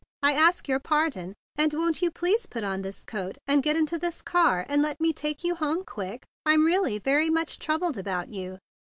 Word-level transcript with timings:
I 0.23 0.33
ask 0.33 0.67
your 0.67 0.79
pardon, 0.79 1.35
and 1.55 1.71
won't 1.75 2.01
you 2.01 2.09
please 2.09 2.47
put 2.47 2.63
on 2.63 2.81
this 2.81 3.03
coat, 3.05 3.37
and 3.45 3.61
get 3.61 3.75
into 3.75 3.99
this 3.99 4.23
car, 4.23 4.65
and 4.67 4.81
let 4.81 4.99
me 4.99 5.13
take 5.13 5.43
you 5.43 5.53
home 5.53 5.83
quick? 5.85 6.25
I'm 6.43 6.65
really 6.65 6.97
very 6.97 7.29
much 7.29 7.59
troubled 7.59 7.99
about 7.99 8.33
you." 8.33 8.57